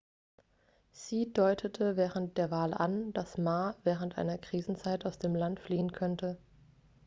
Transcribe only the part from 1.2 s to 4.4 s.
deutete während der wahl an dass ma während einer